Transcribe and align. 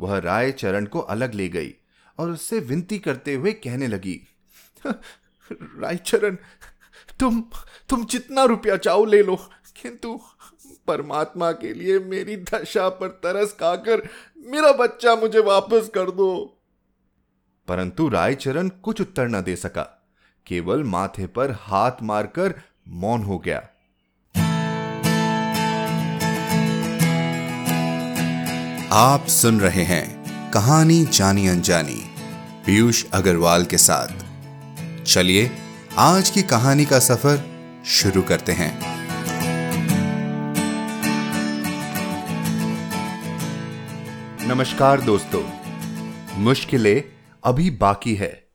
वह 0.00 0.18
रायचरण 0.18 0.86
को 0.86 1.00
अलग 1.08 1.34
ले 1.34 1.48
गई 1.48 1.74
और 2.18 2.30
उससे 2.30 2.58
विनती 2.60 2.98
करते 2.98 3.34
हुए 3.34 3.52
कहने 3.52 3.86
लगी 3.86 4.20
रायचरण 4.84 6.36
तुम 7.20 7.42
तुम 7.88 8.04
जितना 8.04 8.44
रुपया 8.44 8.76
चाहो 8.76 9.04
ले 9.04 9.22
लो, 9.22 9.36
किंतु 9.82 10.20
परमात्मा 10.86 11.50
के 11.52 11.72
लिए 11.74 11.98
मेरी 11.98 12.36
दशा 12.44 12.88
पर 12.88 13.08
तरस 13.24 13.52
खाकर 13.52 14.02
मेरा 14.46 14.72
बच्चा 14.72 15.14
मुझे 15.16 15.40
वापस 15.40 15.90
कर 15.94 16.10
दो। 16.10 16.32
परंतु 17.68 18.08
रायचरण 18.08 18.68
कुछ 18.68 19.00
उत्तर 19.00 19.28
न 19.28 19.42
दे 19.42 19.56
सका, 19.56 19.82
केवल 20.46 20.84
माथे 20.84 21.26
पर 21.26 21.50
हाथ 21.60 22.02
मारकर 22.02 22.54
मौन 22.88 23.22
हो 23.22 23.38
गया। 23.38 23.68
आप 28.92 29.26
सुन 29.26 29.60
रहे 29.60 29.82
हैं 29.82 30.24
कहानी 30.50 31.04
जानी 31.04 31.48
अनजानी, 31.48 32.10
पीयूष 32.66 33.04
अग्रवाल 33.12 33.64
के 33.64 33.78
साथ। 33.78 34.08
चलिए, 35.04 35.50
आज 35.98 36.30
की 36.30 36.42
कहानी 36.42 36.84
का 36.84 36.98
सफ़र 36.98 37.44
शुरू 37.86 38.22
करते 38.22 38.52
हैं। 38.52 38.78
नमस्कार 44.48 45.00
दोस्तों, 45.00 45.44
मुश्किलें 46.34 47.04
अभी 47.44 47.70
बाकी 47.70 48.14
है, 48.14 48.48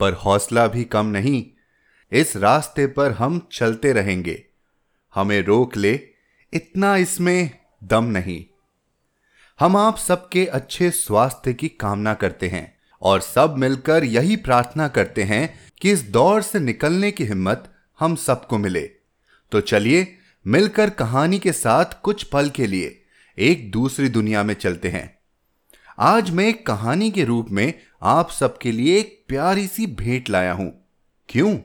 पर 0.00 0.12
हौसला 0.12 0.66
भी 0.66 0.84
कम 0.84 1.06
नहीं। 1.06 1.46
इस 2.12 2.36
रास्ते 2.36 2.86
पर 2.86 3.12
हम 3.12 3.48
चलते 3.52 3.92
रहेंगे। 3.92 4.44
हमें 5.14 5.42
रोक 5.42 5.76
ले, 5.76 6.00
इतना 6.52 6.96
इसमें 6.96 7.50
दम 7.84 8.04
नहीं। 8.04 8.53
हम 9.60 9.76
आप 9.76 9.98
सबके 9.98 10.46
अच्छे 10.46 10.90
स्वास्थ्य 10.90 11.54
की 11.54 11.68
कामना 11.68 12.14
करते 12.14 12.48
हैं 12.48 12.78
और 13.02 13.20
सब 13.20 13.54
मिलकर 13.58 14.04
यही 14.04 14.36
प्रार्थना 14.36 14.88
करते 14.88 15.22
हैं 15.22 15.60
कि 15.80 15.90
इस 15.90 16.02
दौर 16.02 16.42
से 16.42 16.60
निकलने 16.60 17.10
की 17.10 17.24
हिम्मत 17.24 17.72
हम 18.00 18.16
सबको 18.16 18.58
मिले। 18.58 18.90
तो 19.52 19.60
चलिए 19.60 20.18
मिलकर 20.46 20.90
कहानी 20.90 21.38
के 21.38 21.52
साथ 21.52 21.84
कुछ 22.02 22.22
पल 22.22 22.48
के 22.48 22.66
लिए 22.66 23.02
एक 23.38 23.70
दूसरी 23.70 24.08
दुनिया 24.08 24.42
में 24.42 24.54
चलते 24.54 24.88
हैं। 24.88 25.18
आज 25.98 26.30
मैं 26.30 26.48
एक 26.48 26.66
कहानी 26.66 27.10
के 27.10 27.24
रूप 27.24 27.50
में 27.50 27.74
आप 28.02 28.30
सबके 28.30 28.72
लिए 28.72 28.98
एक 28.98 29.24
प्यारी 29.28 29.66
सी 29.66 29.86
भेंट 29.86 30.30
लाया 30.30 30.52
हूँ। 30.52 30.88
क्यों? 31.28 31.56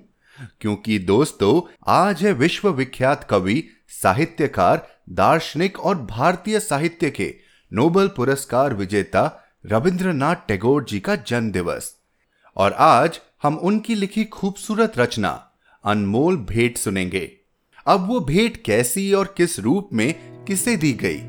क्योंकि 0.61 0.99
दोस्तों, 0.99 1.73
आज 1.87 2.25
है 2.25 2.33
विश्व 2.33 2.69
विख्यात 2.69 3.27
कवि, 3.29 3.63
साहित्यकार, 3.87 4.87
दार्शनिक 5.09 5.79
और 5.79 5.97
भारतीय 5.97 6.59
साहित्य 6.59 7.09
के 7.09 7.48
नोबल 7.71 8.07
पुरस्कार 8.07 8.73
विजेता 8.73 9.21
रविंद्रनाथ 9.65 10.35
टैगोर 10.47 10.83
जी 10.83 10.99
का 10.99 11.15
जन्म 11.27 11.51
दिवस 11.51 11.91
और 12.57 12.73
आज 12.73 13.19
हम 13.43 13.55
उनकी 13.55 13.95
लिखी 13.95 14.23
खूबसूरत 14.25 14.97
रचना, 14.97 15.29
अनमोल 15.85 16.37
भेंट 16.37 16.77
सुनेंगे। 16.77 17.31
अब 17.85 18.07
वो 18.07 18.19
भेंट 18.19 18.57
कैसी 18.63 19.11
और 19.13 19.33
किस 19.37 19.59
रूप 19.59 19.89
में 19.93 20.13
किसे 20.45 20.75
दी 20.77 20.91
गई, 21.03 21.21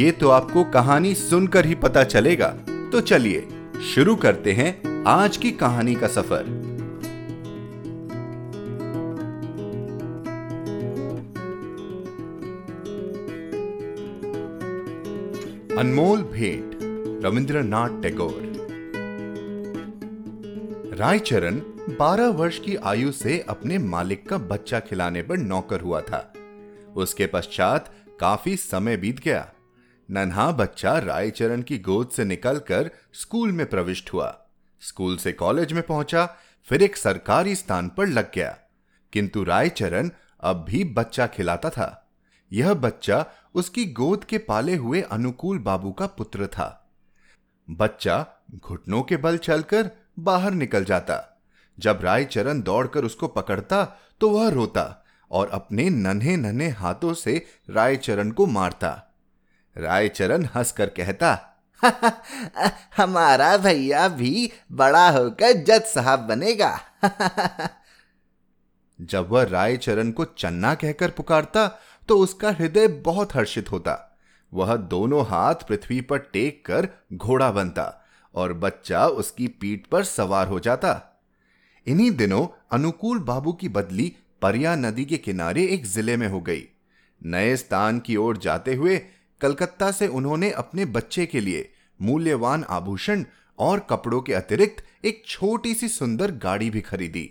ये 0.00 0.10
तो 0.10 0.30
आपको 0.30 0.64
कहानी 0.70 1.14
सुनकर 1.14 1.66
ही 1.66 1.74
पता 1.74 2.04
चलेगा। 2.04 2.48
तो 2.92 3.00
चलिए, 3.00 3.46
शुरू 3.94 4.16
करते 4.16 4.52
हैं 4.52 5.04
आज 5.06 5.36
की 5.36 5.50
कहानी 5.52 5.94
का 5.94 6.08
सफ़र। 6.08 6.67
अनमोल 15.78 16.22
भेंट, 16.22 16.78
रविंद्रनाथ 17.24 18.02
टैगोर। 18.02 18.52
रायचरण 20.94 21.58
12 21.98 22.28
वर्ष 22.28 22.58
की 22.58 22.76
आयु 22.76 23.12
से 23.12 23.44
अपने 23.48 23.78
मालिक 23.78 24.28
का 24.28 24.38
बच्चा 24.38 24.80
खिलाने 24.80 25.22
पर 25.22 25.36
नौकर 25.36 25.80
हुआ 25.80 26.00
था। 26.00 26.32
उसके 26.96 27.26
पश्चात 27.26 27.94
काफ़ी 28.20 28.56
समय 28.56 28.96
बीत 28.96 29.20
गया। 29.20 29.52
नन्हा 30.10 30.50
बच्चा 30.50 30.98
रायचरण 30.98 31.62
की 31.62 31.78
गोद 31.78 32.08
से 32.08 32.24
निकलकर 32.24 32.90
स्कूल 33.12 33.52
में 33.52 33.66
प्रविष्ट 33.66 34.12
हुआ। 34.12 34.46
स्कूल 34.80 35.16
से 35.16 35.32
कॉलेज 35.32 35.72
में 35.72 35.82
पहुँचा, 35.82 36.36
फिर 36.64 36.82
एक 36.82 36.96
सरकारी 36.96 37.54
स्थान 37.54 37.88
पर 37.88 38.06
लग 38.06 38.32
गया। 38.34 38.58
किंतु 39.12 39.44
रायचरण 39.44 40.10
अब 40.40 40.64
भी 40.68 40.84
बच्चा 40.84 41.26
खिलाता 41.26 41.70
था। 41.70 42.04
यह 42.52 42.74
बच्चा 42.74 43.26
उसकी 43.54 43.84
गोद 43.84 44.24
के 44.24 44.38
पाले 44.38 44.76
हुए 44.76 45.00
अनुकूल 45.00 45.58
बाबू 45.58 45.92
का 45.92 46.06
पुत्र 46.06 46.46
था। 46.46 46.90
बच्चा 47.70 48.26
घुटनों 48.54 49.02
के 49.02 49.16
बल 49.16 49.38
चलकर 49.38 49.90
बाहर 50.18 50.50
निकल 50.50 50.84
जाता। 50.84 51.40
जब 51.78 52.00
रायचरण 52.02 52.62
दौड़कर 52.62 53.04
उसको 53.04 53.28
पकड़ता 53.28 53.84
तो 54.20 54.30
वह 54.30 54.48
रोता 54.48 55.04
और 55.30 55.48
अपने 55.48 55.90
नन्हे 55.90 56.36
नन्हे 56.36 56.68
हाथों 56.68 57.14
से 57.14 57.46
रायचरण 57.70 58.30
को 58.30 58.46
मारता। 58.46 59.14
रायचरण 59.76 60.44
हंसकर 60.44 60.86
कहता 60.86 61.44
हमारा 62.96 63.56
भैया 63.56 64.08
भी 64.08 64.52
बड़ा 64.72 65.10
होकर 65.10 65.52
जज 65.52 65.82
साहब 65.82 66.20
बनेगा। 66.20 66.80
जब 69.00 69.28
वह 69.28 69.42
रायचरण 69.42 70.10
को 70.10 70.24
चन्ना 70.24 70.74
कहकर 70.74 71.10
पुकारता 71.10 71.78
तो 72.08 72.18
उसका 72.18 72.50
हृदय 72.50 72.88
बहुत 73.04 73.34
हर्षित 73.34 73.70
होता। 73.72 74.04
वह 74.52 74.76
दोनों 74.76 75.24
हाथ 75.26 75.54
पृथ्वी 75.68 76.00
पर 76.00 76.18
टेक 76.32 76.64
कर 76.66 76.88
घोड़ा 77.14 77.50
बनता 77.50 78.04
और 78.34 78.52
बच्चा 78.52 79.06
उसकी 79.06 79.48
पीठ 79.60 79.86
पर 79.86 80.04
सवार 80.04 80.48
हो 80.48 80.60
जाता। 80.60 81.02
इन्हीं 81.86 82.10
दिनों 82.10 82.46
अनुकूल 82.72 83.18
बाबू 83.18 83.52
की 83.52 83.68
बदली 83.68 84.12
परिया 84.42 84.74
नदी 84.76 85.04
के 85.04 85.16
किनारे 85.16 85.66
एक 85.66 85.86
ज़िले 85.86 86.16
में 86.16 86.28
हो 86.28 86.40
गई। 86.40 86.62
नए 87.20 87.56
स्थान 87.56 87.98
की 88.00 88.16
ओर 88.16 88.36
जाते 88.36 88.74
हुए 88.74 88.98
कलकत्ता 89.40 89.90
से 89.90 90.06
उन्होंने 90.06 90.50
अपने 90.50 90.84
बच्चे 90.84 91.26
के 91.26 91.40
लिए 91.40 91.68
मूल्यवान 92.00 92.64
आभूषण 92.70 93.24
और 93.58 93.86
कपड़ों 93.90 94.20
के 94.20 94.34
अतिरिक्त 94.34 94.84
एक 95.04 95.22
छोटी 95.26 95.74
सी 95.74 95.88
सुंदर 95.88 96.30
गाड़ी 96.30 96.70
भी 96.70 96.80
खरीदी। 96.80 97.30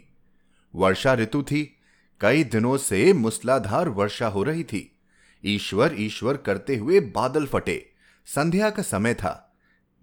वर्षा 0.73 1.13
ऋतु 1.13 1.43
थी 1.43 1.76
कई 2.21 2.43
दिनों 2.43 2.77
से 2.77 3.13
मूसलाधार 3.13 3.89
वर्षा 3.89 4.27
हो 4.27 4.43
रही 4.43 4.63
थी। 4.63 4.99
ईश्वर 5.45 5.95
ईश्वर 5.97 6.37
करते 6.37 6.75
हुए 6.75 6.99
बादल 6.99 7.45
फटे। 7.45 7.89
संध्या 8.25 8.69
का 8.69 8.83
समय 8.83 9.13
था। 9.13 9.55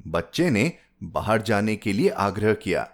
बच्चे 0.06 0.50
ने 0.50 0.72
बाहर 1.02 1.42
जाने 1.42 1.76
के 1.76 1.92
लिए 1.92 2.08
आग्रह 2.08 2.54
किया। 2.54 2.90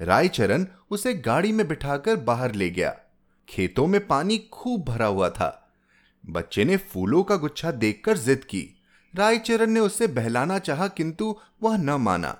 रायचरण 0.00 0.66
उसे 0.90 1.14
गाड़ी 1.14 1.52
में 1.52 1.68
बिठाकर 1.68 2.16
बाहर 2.16 2.54
ले 2.54 2.70
गया। 2.70 2.98
खेतों 3.48 3.86
में 3.86 4.06
पानी 4.06 4.38
खूब 4.38 4.84
भरा 4.84 5.06
हुआ 5.06 5.30
था। 5.30 5.72
बच्चे 6.26 6.64
ने 6.64 6.76
फूलों 6.76 7.22
का 7.22 7.36
गुच्छा 7.36 7.70
देखकर 7.70 8.18
जिद 8.18 8.44
की। 8.44 8.82
रायचरण 9.14 9.66
ने 9.66 9.80
उसे 9.80 10.06
बहलाना 10.06 10.58
चाहा, 10.58 10.88
किंतु 10.88 11.36
वह 11.62 11.76
न 11.76 11.90
माना। 11.90 12.38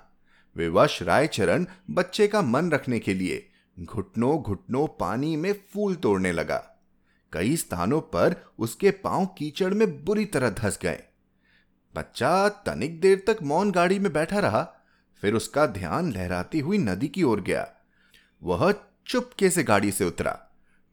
विवश 0.55 1.01
रायचरण 1.01 1.65
बच्चे 1.91 2.27
का 2.27 2.41
मन 2.41 2.71
रखने 2.71 2.99
के 2.99 3.13
लिए 3.13 3.48
घुटनों 3.79 4.41
घुटनों 4.41 4.87
पानी 4.87 5.35
में 5.35 5.53
फूल 5.53 5.95
तोड़ने 5.95 6.31
लगा। 6.31 6.75
कई 7.33 7.57
स्थानों 7.57 8.01
पर 8.01 8.35
उसके 8.59 8.91
पाँव 8.91 9.25
कीचड़ 9.25 9.73
में 9.73 10.05
बुरी 10.05 10.25
तरह 10.25 10.49
धस 10.49 10.79
गए। 10.81 11.03
बच्चा 11.95 12.49
तनिक 12.49 13.01
देर 13.01 13.23
तक 13.27 13.37
मौन 13.43 13.71
गाड़ी 13.71 13.99
में 13.99 14.13
बैठा 14.13 14.39
रहा, 14.39 14.73
फिर 15.21 15.33
उसका 15.33 15.65
ध्यान 15.65 16.11
लहराती 16.11 16.59
हुई 16.59 16.77
नदी 16.77 17.07
की 17.07 17.23
ओर 17.23 17.41
गया। 17.41 17.71
वह 18.43 18.75
चुपके 19.07 19.49
से 19.49 19.63
गाड़ी 19.63 19.91
से 19.91 20.05
उतरा। 20.05 20.47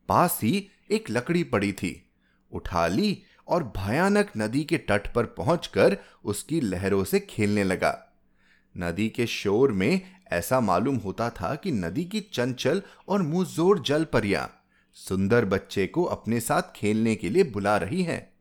पास 0.08 0.40
ही 0.42 0.68
एक 0.90 1.10
लकड़ी 1.10 1.44
पड़ी 1.44 1.72
थी। 1.72 2.10
उठा 2.52 2.86
ली 2.86 3.22
और 3.48 3.72
भयानक 3.76 4.32
नदी 4.36 4.64
के 4.64 4.78
तट 4.78 5.14
पर 5.14 5.26
पहुंचकर 5.26 5.98
उसकी 6.24 6.60
लहरों 6.60 7.04
से 7.04 7.20
खेलने 7.20 7.64
लगा। 7.64 8.12
नदी 8.76 9.08
के 9.08 9.26
शोर 9.26 9.72
में 9.72 10.15
ऐसा 10.32 10.60
मालूम 10.60 10.96
होता 10.96 11.30
था 11.30 11.54
कि 11.54 11.72
नदी 11.72 12.04
की 12.04 12.20
चंचल 12.20 12.82
और 13.08 13.22
मुंहजोर 13.22 13.78
जल 13.78 14.04
परियाँ 14.04 14.50
सुंदर 14.96 15.44
बच्चे 15.44 15.86
को 15.86 16.04
अपने 16.04 16.40
साथ 16.40 16.62
खेलने 16.76 17.14
के 17.14 17.28
लिए 17.28 17.44
बुला 17.44 17.76
रही 17.76 18.02
हैं। 18.02 18.36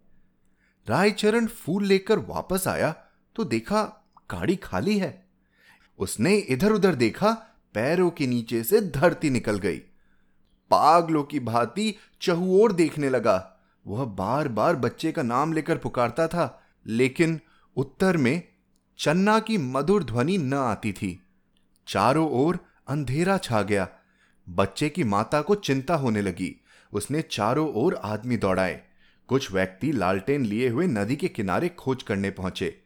रायचरण 0.87 1.45
फूल 1.45 1.85
लेकर 1.85 2.19
वापस 2.19 2.67
आया 2.67 2.93
तो 3.35 3.43
देखा 3.43 3.83
गाड़ी 4.31 4.55
खाली 4.55 4.97
है। 4.97 5.25
उसने 5.99 6.35
इधर 6.35 6.71
उधर 6.71 6.95
देखा 6.95 7.31
पैरों 7.73 8.09
के 8.09 8.27
नीचे 8.27 8.63
से 8.63 8.81
धरती 8.81 9.29
निकल 9.29 9.59
गई। 9.59 9.77
पागलों 10.71 11.23
की 11.23 11.39
भांति 11.39 11.95
चहुओर 12.21 12.71
देखने 12.71 13.09
लगा। 13.09 13.51
वह 13.85 14.05
बार 14.05 14.47
बार 14.47 14.75
बच्चे 14.75 15.11
का 15.11 15.23
नाम 15.23 15.53
लेकर 15.53 15.77
पुकारता 15.77 16.27
था, 16.27 16.61
लेकिन 16.87 17.39
उत्तर 17.75 18.17
में 18.17 18.43
चन्ना 18.97 19.39
की 19.39 19.57
मधुर 19.57 20.03
ध्वनि 20.03 20.37
न 20.37 20.53
आती 20.53 20.93
थी। 20.93 21.24
चारों 21.87 22.29
ओर 22.31 22.59
अंधेरा 22.87 23.37
छा 23.37 23.61
गया। 23.61 23.89
बच्चे 24.49 24.89
की 24.89 25.03
माता 25.03 25.41
को 25.41 25.55
चिंता 25.55 25.95
होने 25.95 26.21
लगी। 26.21 26.55
उसने 26.93 27.21
चारों 27.21 27.73
ओर 27.73 27.95
आदमी 27.95 28.37
दौड़ाए। 28.37 28.83
कुछ 29.27 29.51
व्यक्ति 29.51 29.91
लालटेन 29.91 30.45
लिए 30.45 30.69
हुए 30.69 30.87
नदी 30.87 31.15
के 31.15 31.27
किनारे 31.27 31.69
खोज 31.69 32.03
करने 32.03 32.29
पहुँचे। 32.31 32.81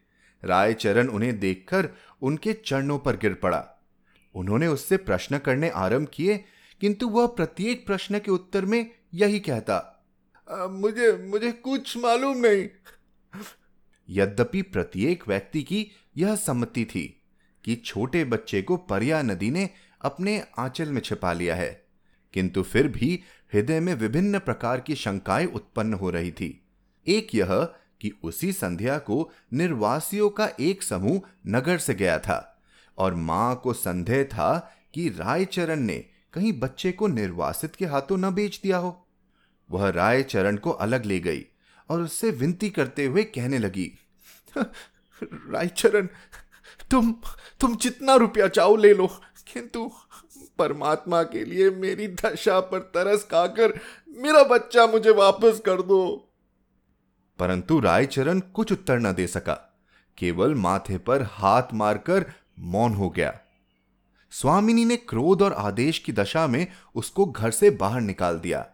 रायचरण 0.46 1.08
उन्हें 1.08 1.40
देखकर 1.40 1.90
उनके 2.22 2.54
चरणों 2.54 3.00
पर 3.00 3.16
गिर 3.18 3.34
पड़ा। 3.34 3.68
उन्होंने 4.36 4.68
उससे 4.68 4.98
प्रश्न 4.98 5.38
करने 5.38 5.70
आरंभ 5.70 6.08
किए 6.14 6.46
किंतु 6.82 7.10
वह 7.10 7.28
प्रत्येक 7.28 7.86
प्रश्न 7.86 8.20
के 8.20 8.32
उत्तर 8.32 8.66
में 8.66 8.92
यही 9.14 9.40
कहता 9.40 9.96
आ, 10.52 10.68
मुझे 10.68 11.12
मुझे 11.12 11.52
कुछ 11.52 11.98
मालूम 11.98 12.38
नहीं। 12.38 12.68
यद्यपि 14.10 14.62
प्रत्येक 14.62 15.28
व्यक्ति 15.28 15.64
की 15.64 15.92
यह 16.18 16.36
सम्मति 16.36 16.86
थी। 16.86 17.19
कि 17.70 17.76
छोटे 17.76 18.24
बच्चे 18.26 18.62
को 18.62 18.78
परिया 18.78 19.22
नदी 19.22 19.50
ने 19.52 19.70
अपने 20.02 20.44
आंचल 20.58 20.92
में 20.92 21.02
छिपा 21.02 21.34
लिया 21.34 21.56
है। 21.56 21.86
किंतु 22.34 22.64
फिर 22.64 22.88
भी 22.88 23.24
हृदय 23.54 23.80
में 23.80 23.94
विभिन्न 23.96 24.40
प्रकार 24.40 24.80
की 24.80 24.96
शंकाएँ 24.96 25.46
उत्पन्न 25.46 25.94
हो 25.94 26.10
रही 26.10 26.32
थी। 26.32 26.68
एक 27.08 27.36
यह 27.36 27.56
कि 28.02 28.12
उसी 28.24 28.54
संध्या 28.54 28.98
को 28.98 29.32
निर्वासियों 29.54 30.30
का 30.30 30.50
एक 30.60 30.84
समूह 30.84 31.22
नगर 31.48 31.78
से 31.78 31.94
गया 31.94 32.20
था 32.20 32.62
और 32.98 33.16
माँ 33.16 33.56
को 33.64 33.74
संदेह 33.74 34.24
था 34.24 34.76
कि 34.94 35.10
रायचरण 35.10 35.80
ने 35.80 36.06
कहीं 36.34 36.60
बच्चे 36.60 36.92
को 36.92 37.08
निर्वासित 37.08 37.76
के 37.76 37.86
हाथों 37.86 38.18
न 38.18 38.32
बेच 38.32 38.60
दिया 38.64 38.78
हो। 38.78 39.08
वह 39.72 39.90
रायचरण 39.90 40.58
को 40.58 40.70
अलग 40.70 41.06
ले 41.06 41.20
गई 41.20 41.46
और 41.90 42.02
उससे 42.02 42.32
विनती 42.32 42.70
करते 42.70 43.06
हुए 43.06 43.24
कहने 43.24 43.58
लगी, 43.58 43.92
रायचरण 45.24 46.08
तुम 46.92 47.14
तुम 47.60 47.76
जितना 47.76 48.16
रुपया 48.16 48.48
चाहो 48.48 48.76
ले 48.76 48.94
लो, 48.94 49.08
किंतु 49.54 49.92
परमात्मा 50.58 51.24
के 51.24 51.44
लिए 51.46 51.70
मेरी 51.70 52.08
दशा 52.08 52.60
पर 52.60 52.80
तरस 52.80 53.24
खाकर 53.24 53.74
मेरा 54.18 54.44
बच्चा 54.44 54.86
मुझे 54.88 55.12
वापस 55.12 55.62
कर 55.66 55.82
दो। 55.82 56.02
परंतु 57.40 57.80
रायचरण 57.80 58.40
कुछ 58.40 58.72
उत्तर 58.72 59.00
न 59.00 59.14
दे 59.14 59.28
सका। 59.28 59.54
केवल 60.18 60.56
माथे 60.56 60.98
पर 60.98 61.22
हाथ 61.24 61.74
मारकर 61.74 62.26
मौन 62.60 62.94
हो 62.94 63.10
गया। 63.10 63.40
स्वामिनी 64.32 64.86
ने 64.86 64.98
क्रोध 64.98 65.42
और 65.42 65.54
आदेश 65.54 66.00
की 66.00 66.12
दशा 66.12 66.48
में 66.48 66.68
उसको 66.96 67.26
घर 67.26 67.52
से 67.52 67.70
बाहर 67.70 68.02
निकाल 68.02 68.40
दिया। 68.40 68.66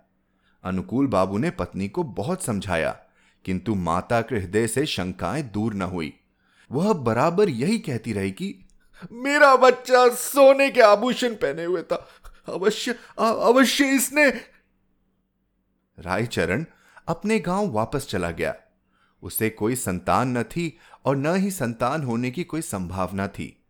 अनुकूल 0.63 1.07
बाबू 1.07 1.37
ने 1.37 1.49
पत्नी 1.49 1.89
को 1.89 2.03
बहुत 2.03 2.43
समझाया, 2.43 2.97
किंतु 3.45 3.75
माता 3.75 4.21
के 4.21 4.35
हृदय 4.35 4.67
से 4.67 4.85
शंकाएँ 4.85 5.43
दूर 5.43 5.73
न 5.73 5.81
हुई। 5.81 6.13
वह 6.71 6.93
बराबर 6.93 7.49
यही 7.49 7.79
कहती 7.79 8.13
रही 8.13 8.31
कि, 8.31 8.65
मेरा 9.11 9.55
बच्चा 9.55 10.07
सोने 10.09 10.69
के 10.71 10.81
आभूषण 10.81 11.33
पहने 11.33 11.63
हुए 11.63 11.83
था। 11.83 12.07
अवश्य 12.49 12.95
अवश्य 13.19 13.85
इसने 13.85 14.27
रायचरण 15.99 16.65
अपने 17.07 17.39
गाँव 17.39 17.71
वापस 17.71 18.07
चला 18.09 18.31
गया। 18.31 18.55
उसे 19.23 19.49
कोई 19.49 19.75
संतान 19.75 20.37
न 20.37 20.43
थी 20.43 20.77
और 21.05 21.15
न 21.15 21.35
ही 21.35 21.51
संतान 21.51 22.03
होने 22.03 22.31
की 22.31 22.43
कोई 22.43 22.61
संभावना 22.61 23.27
थी। 23.27 23.63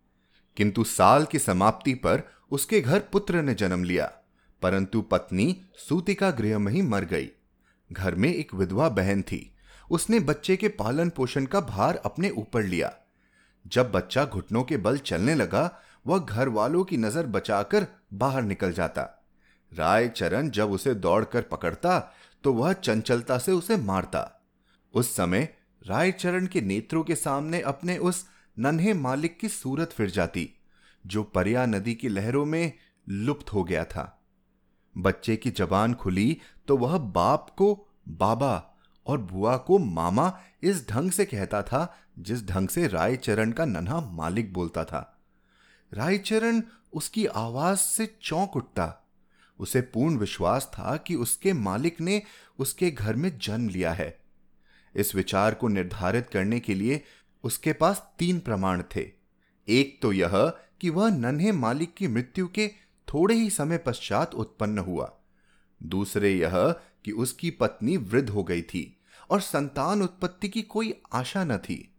किंतु 0.58 0.84
साल 0.84 1.26
की 1.26 1.40
समाप्ति 1.40 1.94
पर 1.94 2.24
उसके 2.52 2.82
घर 2.82 3.00
पुत्र 3.00 3.42
ने 3.42 3.54
जन्म 3.54 3.84
लिया, 3.84 4.14
परंतु 4.62 5.02
पत्नी 5.02 5.62
सूतिका 5.78 6.32
गृह 6.32 6.60
में 6.60 6.72
ही 6.74 6.82
मर 6.82 7.06
गई। 7.06 7.30
घर 7.92 8.16
में 8.16 8.34
एक 8.34 8.54
विधवा 8.54 8.90
बहन 8.90 9.22
थी। 9.22 9.55
उसने 9.92 10.20
बच्चे 10.20 10.56
के 10.58 10.68
पालन 10.70 11.10
पोषण 11.10 11.46
का 11.46 11.60
भार 11.62 11.96
अपने 11.96 12.30
ऊपर 12.30 12.64
लिया। 12.64 12.92
जब 13.66 13.92
बच्चा 13.92 14.26
घुटनों 14.26 14.64
के 14.64 14.78
बल 14.78 14.98
चलने 14.98 15.36
लगा, 15.36 15.70
वह 16.06 16.20
घर 16.20 16.50
वालों 16.50 16.84
की 16.84 16.98
नज़र 16.98 17.26
बचाकर 17.26 17.88
बाहर 18.14 18.44
निकल 18.44 18.74
जाता। 18.74 19.12
रायचरण 19.72 20.50
जब 20.50 20.72
उसे 20.72 20.94
दौड़कर 20.96 21.42
पकड़ता 21.42 22.00
तो 22.44 22.54
वह 22.54 22.74
चंचलता 22.74 23.38
से 23.38 23.52
उसे 23.52 23.78
मारता। 23.78 24.32
उस 24.94 25.16
समय 25.16 25.48
रायचरण 25.82 26.48
के 26.48 26.62
नेत्रों 26.62 27.04
के 27.04 27.16
सामने 27.16 27.62
अपने 27.62 27.98
उस 27.98 28.26
नन्हे 28.58 28.94
मालिक 28.94 29.38
की 29.40 29.50
सूरत 29.50 29.92
फिर 29.92 30.10
जाती, 30.10 30.50
जो 31.06 31.24
परिया 31.24 31.66
नदी 31.66 31.94
की 31.94 32.10
लहरों 32.10 32.46
में 32.46 32.74
लुप्त 33.08 33.54
हो 33.54 33.64
गया 33.64 33.84
था। 33.86 34.12
बच्चे 34.96 35.36
की 35.36 35.52
जबान 35.52 35.94
खुली 35.94 36.38
तो 36.68 36.78
वह 36.78 36.98
बाप 36.98 37.50
को, 37.50 37.88
बाबा 38.08 38.75
और 39.08 39.18
बुआ 39.18 39.58
को 39.58 39.78
मामा 39.78 40.40
इस 40.64 40.90
ढंग 40.90 41.12
से 41.12 41.26
कहता 41.26 41.62
था, 41.62 41.98
जिस 42.20 42.46
ढंग 42.46 42.68
से 42.68 42.88
रायचरण 42.88 43.52
का 43.52 43.66
नन्हा 43.66 44.02
मालिक 44.02 44.54
बोलता 44.54 44.86
था। 44.86 45.22
रायचरण 45.94 46.62
उसकी 46.94 47.26
आवाज़ 47.26 47.78
से 47.78 48.18
चौंक 48.22 48.56
उठता। 48.56 49.08
उसे 49.60 49.82
पूर्ण 49.82 50.18
विश्वास 50.18 50.72
था 50.74 50.98
कि 50.98 51.16
उसके 51.16 51.54
मालिक 51.54 52.02
ने 52.02 52.22
उसके 52.60 52.92
घर 52.92 53.16
में 53.16 53.40
जन्म 53.40 53.70
लिया 53.70 53.94
है। 53.94 54.20
इस 54.96 55.16
विचार 55.16 55.54
को 55.54 55.68
निर्धारित 55.68 56.30
करने 56.30 56.60
के 56.60 56.76
लिए 56.76 57.04
उसके 57.44 57.74
पास 57.74 58.12
तीन 58.20 58.40
प्रमाण 58.40 58.84
थे। 58.96 59.12
एक 59.68 60.02
तो 60.02 60.14
यह 60.14 60.54
कि 60.82 60.90
वह 60.90 61.10
नन्हे 61.10 61.52
मालिक 61.52 61.94
की 61.94 62.08
मृत्यु 62.08 62.48
के 62.48 62.68
थोड़े 63.14 63.36
ही 63.36 63.50
समय 63.50 63.78
पश्चात 63.78 64.34
उत्पन्न 64.34 64.80
हुआ। 64.80 65.14
दूसरे 65.84 66.34
यह 66.34 66.76
कि 67.06 67.12
उसकी 67.12 67.50
पत्नी 67.50 67.98
वृद्ध 67.98 68.30
हो 68.30 68.44
गई 68.44 68.62
थी 68.62 68.98
और 69.30 69.42
संतान 69.42 70.02
उत्पत्ति 70.02 70.50
की 70.50 70.62
कोई 70.62 71.02
आशा 71.14 71.44
न 71.44 71.58
थी। 71.58 71.96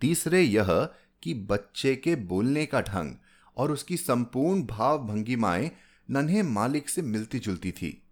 तीसरे 0.00 0.42
यह 0.42 0.88
कि 1.22 1.34
बच्चे 1.34 1.96
के 1.96 2.16
बोलने 2.16 2.66
का 2.66 2.80
ढंग 2.80 3.16
और 3.56 3.72
उसकी 3.72 3.96
संपूर्ण 3.96 4.62
भाव 4.62 4.98
भंगिमाएँ 4.98 5.70
नन्हे 6.10 6.42
मालिक 6.42 6.88
से 6.88 7.02
मिलती 7.02 7.38
जुलती 7.38 7.72
थी। 7.72 8.02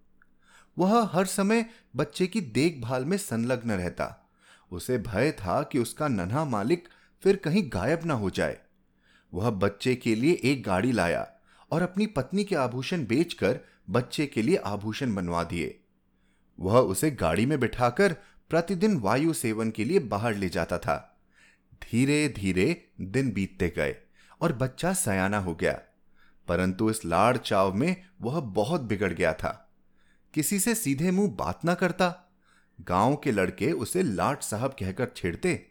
वह 0.78 1.11
हर 1.12 1.26
समय 1.26 1.67
बच्चे 1.96 2.26
की 2.26 2.40
देखभाल 2.40 3.05
में 3.05 3.16
संलग्न 3.16 3.70
रहता। 3.70 4.31
उसे 4.73 4.99
भय 4.99 5.32
था 5.32 5.62
कि 5.62 5.78
उसका 5.78 6.08
नन्हा 6.08 6.44
मालिक 6.44 6.88
फिर 7.23 7.37
कहीं 7.37 7.70
गायब 7.73 8.00
ना 8.05 8.14
हो 8.14 8.31
जाए। 8.31 8.58
वह 9.34 9.50
बच्चे 9.50 9.94
के 9.94 10.14
लिए 10.14 10.40
एक 10.44 10.62
गाड़ी 10.62 10.93
लाया 10.93 11.32
और 11.70 11.82
अपनी 11.82 12.06
पत्नी 12.06 12.44
के 12.44 12.56
आभूषण 12.56 13.06
बेचकर 13.06 13.61
बच्चे 13.90 14.26
के 14.26 14.43
लिए 14.43 14.56
आभूषण 14.56 15.14
बनवा 15.14 15.44
दिए। 15.44 15.80
वह 16.61 16.79
उसे 16.79 17.11
गाड़ी 17.11 17.47
में 17.47 17.59
बिठाकर 17.61 18.12
प्रतिदिन 18.51 18.97
वायु 18.97 19.33
सेवन 19.33 19.71
के 19.71 19.85
लिए 19.85 19.99
बाहर 19.99 20.35
ले 20.35 20.49
जाता 20.49 20.79
था। 20.79 20.97
धीरे 21.83 22.29
धीरे 22.29 22.85
दिन 23.01 23.31
बीतते 23.33 23.73
गए 23.77 23.95
और 24.41 24.53
बच्चा 24.53 24.93
सयाना 24.93 25.39
हो 25.39 25.55
गया, 25.55 25.73
परंतु 26.49 26.91
इस 26.91 27.05
लाड़ 27.05 27.37
चाव 27.37 27.75
में 27.75 27.95
वह 28.23 28.41
बहुत 28.41 28.81
बिगड़ 28.81 29.12
गया 29.12 29.33
था। 29.33 29.51
किसी 30.35 30.59
से 30.61 30.75
सीधे 30.75 31.11
मुँह 31.11 31.31
बात 31.31 31.65
ना 31.65 31.75
करता। 31.75 32.09
गाँव 32.79 33.17
के 33.17 33.33
लड़के 33.33 33.71
उसे 33.73 34.03
लाट 34.03 34.43
साहब 34.43 34.77
कहकर 34.81 35.09
छेड़ते। 35.17 35.67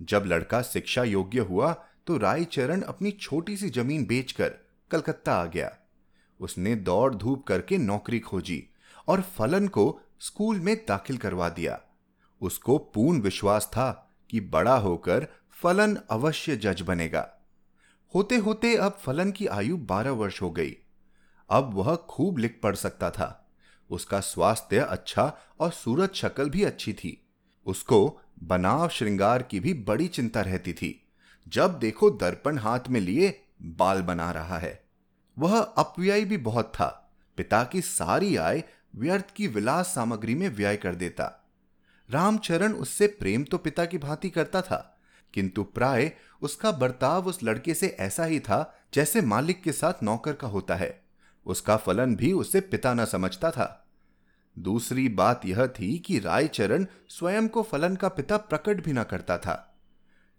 जब 0.00 0.24
लड़का 0.26 0.62
शिक्षा 0.62 1.02
योग्य 1.04 1.40
हुआ 1.40 1.72
तो 2.06 2.16
रायचरण 2.16 2.80
अपनी 2.82 3.10
छोटी 3.10 3.56
सी 3.56 3.68
ज़मीन 3.70 4.04
बेचकर 4.06 4.52
कलकत्ता 4.90 5.34
आ 5.34 5.44
गया। 5.44 5.70
उसने 6.40 6.74
दौड़ 6.76 7.14
धूप 7.14 7.46
करके 7.46 7.78
नौकरी 7.78 8.20
खोजी 8.20 8.62
और 9.08 9.20
फलन 9.36 9.68
को 9.68 10.00
स्कूल 10.20 10.60
में 10.60 10.76
दाखिल 10.88 11.16
करवा 11.16 11.48
दिया। 11.48 11.80
उसको 12.40 12.78
पूर्ण 12.78 13.20
विश्वास 13.20 13.66
था 13.66 14.16
कि 14.30 14.40
बड़ा 14.40 14.76
होकर 14.76 15.26
फलन 15.50 15.98
अवश्य 16.10 16.56
जज 16.56 16.82
बनेगा। 16.82 17.32
होते 18.14 18.36
होते 18.36 18.76
अब 18.76 18.92
फलन 18.92 19.30
की 19.30 19.46
आयु 19.46 19.76
बारह 19.76 20.10
वर्ष 20.10 20.42
हो 20.42 20.50
गई। 20.50 20.76
अब 21.50 21.74
वह 21.74 21.96
खूब 21.96 22.38
लिख 22.38 22.60
पढ़ 22.62 22.76
सकता 22.76 23.10
था। 23.10 23.52
उसका 23.90 24.20
स्वास्थ्य 24.20 24.78
अच्छा 24.78 25.38
और 25.60 25.72
सूरत 25.72 26.14
शक्ल 26.14 26.50
भी 26.50 26.62
अच्छी 26.62 26.92
थी। 26.92 27.26
उसको 27.66 28.20
बनाव 28.42 28.88
श्रृंगार 28.88 29.42
की 29.42 29.60
भी 29.60 29.74
बड़ी 29.74 30.08
चिंता 30.08 30.40
रहती 30.40 30.72
थी। 30.72 31.08
जब 31.48 31.78
देखो 31.78 32.10
दर्पण 32.10 32.58
हाथ 32.58 32.80
में 32.88 33.00
लिए, 33.00 33.44
बाल 33.62 34.02
बना 34.02 34.30
रहा 34.30 34.58
है। 34.58 34.84
वह 35.38 35.60
अपव्यय 35.60 36.24
भी 36.24 36.36
बहुत 36.36 36.72
था। 36.74 37.02
पिता 37.36 37.64
की 37.64 37.80
सारी 37.80 38.36
आय 38.36 38.64
व्यर्थ 38.96 39.30
की 39.36 39.46
विलास 39.46 39.94
सामग्री 39.94 40.34
में 40.34 40.48
व्यय 40.48 40.76
कर 40.76 40.94
देता। 40.94 41.24
रामचरण 42.08 42.72
उससे 42.72 43.06
प्रेम 43.06 43.44
तो 43.44 43.58
पिता 43.58 43.84
की 43.84 43.98
भांति 43.98 44.30
करता 44.30 44.62
था, 44.62 44.98
किंतु 45.34 45.62
प्राय 45.64 46.10
उसका 46.42 46.72
बर्ताव 46.72 47.26
उस 47.26 47.42
लड़के 47.42 47.74
से 47.74 47.96
ऐसा 48.00 48.24
ही 48.24 48.40
था 48.40 48.74
जैसे 48.94 49.20
मालिक 49.20 49.62
के 49.62 49.72
साथ 49.72 50.02
नौकर 50.02 50.32
का 50.32 50.48
होता 50.48 50.74
है। 50.74 51.04
उसका 51.46 51.76
फलन 51.76 52.16
भी 52.16 52.32
उसे 52.32 52.60
पिता 52.60 52.94
न 52.94 53.04
समझता 53.04 53.50
था। 53.50 53.86
दूसरी 54.56 55.08
बात 55.08 55.44
यह 55.46 55.66
थी 55.70 55.98
कि 55.98 56.18
रायचरण 56.18 56.86
स्वयं 57.08 57.48
को 57.48 57.62
फलन 57.62 57.96
का 57.96 58.08
पिता 58.08 58.36
प्रकट 58.36 58.84
भी 58.84 58.92
न 58.92 59.02
करता 59.02 59.38
था। 59.38 59.62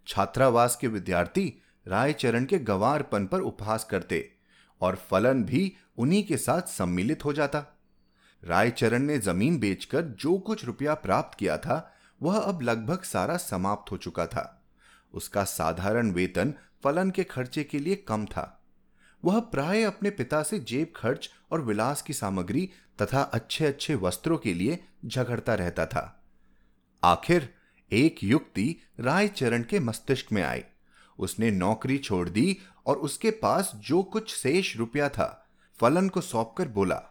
छात्रावास 0.07 0.75
के 0.75 0.87
विद्यार्थी 0.87 1.53
रायचरण 1.85 2.45
के 2.45 2.57
गवारपन 2.59 3.25
पर 3.25 3.41
उपहास 3.41 3.83
करते 3.83 4.29
और 4.81 4.95
फलन 5.09 5.43
भी 5.43 5.71
उन्हीं 5.97 6.23
के 6.23 6.37
साथ 6.37 6.61
सम्मिलित 6.61 7.25
हो 7.25 7.33
जाता। 7.33 7.65
रायचरण 8.43 9.03
ने 9.03 9.19
ज़मीन 9.19 9.59
बेचकर 9.59 10.01
जो 10.01 10.37
कुछ 10.37 10.65
रुपया 10.65 10.93
प्राप्त 10.93 11.37
किया 11.37 11.57
था, 11.57 11.93
वह 12.21 12.37
अब 12.37 12.61
लगभग 12.61 13.01
सारा 13.01 13.37
समाप्त 13.37 13.91
हो 13.91 13.97
चुका 13.97 14.27
था। 14.27 14.65
उसका 15.13 15.43
साधारण 15.43 16.11
वेतन 16.11 16.53
फलन 16.83 17.11
के 17.11 17.23
खर्चे 17.23 17.63
के 17.63 17.79
लिए 17.79 17.95
कम 17.95 18.25
था। 18.25 18.63
वह 19.25 19.39
प्राय 19.39 19.83
अपने 19.83 20.09
पिता 20.09 20.43
से 20.43 20.59
जेब 20.59 20.93
खर्च 20.95 21.29
और 21.51 21.61
विलास 21.61 22.01
की 22.01 22.13
सामग्री 22.13 22.69
तथा 23.01 23.21
अच्छे 23.21 23.65
अच्छे 23.65 23.95
वस्त्रों 23.95 24.37
के 24.37 24.53
लिए 24.53 24.83
झगड़ता 25.05 25.53
रहता 25.53 25.85
था। 25.85 26.23
आखिर 27.03 27.53
एक 27.91 28.23
युक्ति 28.23 28.75
रायचरण 28.99 29.63
के 29.63 29.79
मस्तिष्क 29.79 30.31
में 30.31 30.43
आई। 30.43 30.63
उसने 31.19 31.51
नौकरी 31.51 31.97
छोड़ 31.97 32.29
दी 32.29 32.57
और 32.85 32.97
उसके 32.97 33.31
पास 33.31 33.71
जो 33.75 34.03
कुछ 34.03 34.35
शेष 34.35 34.77
रुपया 34.77 35.09
था, 35.09 35.47
फलन 35.79 36.09
को 36.09 36.21
सौंपकर 36.21 36.67
बोला 36.67 37.03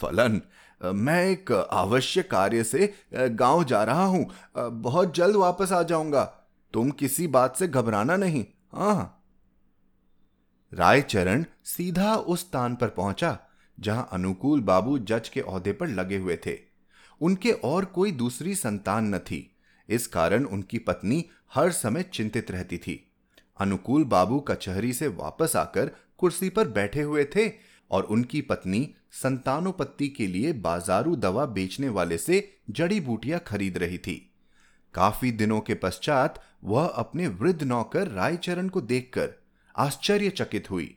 फलन। 0.00 0.40
मैं 0.80 1.24
एक 1.24 1.52
आवश्यक 1.52 2.30
कार्य 2.30 2.64
से 2.64 2.92
गाँव 3.14 3.64
जा 3.64 3.82
रहा 3.84 4.04
हूँ। 4.04 4.26
बहुत 4.56 5.14
जल्द 5.14 5.36
वापस 5.36 5.72
आ 5.72 5.82
जाऊँगा। 5.82 6.24
तुम 6.74 6.90
किसी 6.90 7.26
बात 7.26 7.56
से 7.56 7.68
घबराना 7.68 8.16
नहीं। 8.16 8.44
हाँ। 8.72 9.16
रायचरण 10.72 11.44
सीधा 11.64 12.14
उस 12.14 12.40
स्थान 12.40 12.74
पर 12.76 12.88
पहुँचा, 12.88 13.38
जहाँ 13.78 14.08
अनुकूल 14.12 14.60
बाबू 14.60 14.98
जज 15.00 15.28
के 15.28 15.40
औहदे 15.40 15.72
पर 15.72 15.88
लगे 15.88 16.16
हुए 16.16 16.36
थे। 16.46 16.58
उनके 17.20 17.52
और 17.52 17.84
कोई 17.84 18.12
दूसरी 18.12 18.54
संतान 18.54 19.14
न 19.14 19.18
थी। 19.18 19.46
इस 19.88 20.06
कारण 20.06 20.44
उनकी 20.44 20.78
पत्नी 20.78 21.24
हर 21.54 21.70
समय 21.70 22.02
चिंतित 22.02 22.50
रहती 22.50 22.78
थी। 22.78 22.94
अनुकूल 23.60 24.04
बाबू 24.04 24.38
कचहरी 24.40 24.92
से 24.92 25.08
वापस 25.08 25.56
आकर 25.56 25.90
कुर्सी 26.18 26.48
पर 26.48 26.68
बैठे 26.68 27.02
हुए 27.02 27.24
थे 27.24 27.50
और 27.90 28.02
उनकी 28.04 28.40
पत्नी 28.40 28.82
संतानोपत्ति 29.12 30.08
के 30.08 30.26
लिए 30.26 30.52
बाजारू 30.52 31.16
दवा 31.16 31.46
बेचने 31.46 31.88
वाले 31.88 32.18
से 32.18 32.58
जड़ी 32.70 33.00
बूटियाँ 33.00 33.40
खरीद 33.40 33.78
रही 33.78 33.98
थी। 33.98 34.32
काफ़ी 34.94 35.32
दिनों 35.32 35.60
के 35.60 35.74
पश्चात 35.74 36.42
वह 36.64 36.86
अपने 36.86 37.28
वृद्ध 37.28 37.62
नौकर 37.62 38.08
रायचरण 38.08 38.68
को 38.68 38.80
देखकर 38.80 39.32
आश्चर्यचकित 39.76 40.70
हुई। 40.70 40.96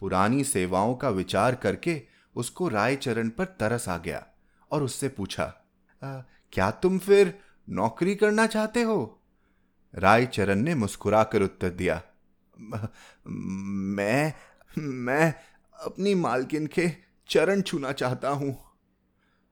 पुरानी 0.00 0.44
सेवाओं 0.44 0.94
का 0.94 1.08
विचार 1.08 1.54
करके 1.54 2.02
उसको 2.36 2.68
रायचरण 2.68 3.28
पर 3.28 3.44
तरस 3.44 3.88
आ 3.88 3.98
गया 3.98 4.26
और 4.70 4.82
उससे 4.82 5.08
पूछा 5.08 5.44
आ, 6.02 6.20
क्या 6.52 6.70
तुम 6.70 6.98
फिर 6.98 7.38
नौकरी 7.68 8.14
करना 8.14 8.46
चाहते 8.46 8.82
हो? 8.82 9.22
रायचरण 9.94 10.58
ने 10.58 10.74
मुस्कुराकर 10.74 11.42
उत्तर 11.42 11.70
दिया 11.70 12.02
मैं 13.28 14.32
मैं 14.78 15.34
अपनी 15.82 16.14
मालकिन 16.14 16.66
के 16.66 17.05
चरण 17.28 17.60
छूना 17.60 17.92
चाहता 17.92 18.28
हूँ। 18.30 18.56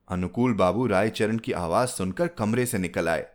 अनुकूल 0.07 0.53
बाबू 0.53 0.85
रायचरण 0.87 1.37
की 1.37 1.51
आवाज़ 1.53 1.89
सुनकर 1.89 2.27
कमरे 2.29 2.65
से 2.65 2.77
निकल 2.77 3.09
आए। 3.09 3.25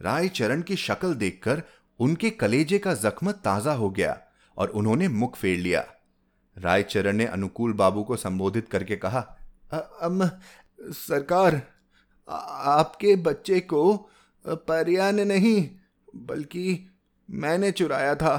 रायचरण 0.00 0.62
की 0.62 0.76
शक्ल 0.76 1.14
देखकर 1.14 1.62
उनके 2.00 2.30
कलेजे 2.32 2.78
का 2.78 2.94
जख्म 2.94 3.32
ताज़ा 3.44 3.72
हो 3.72 3.90
गया 3.90 4.16
और 4.56 4.68
उन्होंने 4.70 5.08
मुख 5.10 5.36
फेर 5.36 5.58
लिया। 5.58 5.84
रायचरण 6.56 7.16
ने 7.16 7.26
अनुकूल 7.26 7.72
बाबू 7.72 8.02
को 8.02 8.16
संबोधित 8.16 8.68
करके 8.68 8.96
कहा 8.96 9.20
अम 10.02 10.28
सरकार 10.94 11.60
आपके 12.28 13.14
बच्चे 13.18 13.60
को 13.62 13.96
परिया 14.44 15.10
ने 15.10 15.24
नहीं, 15.24 15.68
बल्कि 16.16 16.90
मैंने 17.28 17.70
चुराया 17.72 18.14
था। 18.14 18.36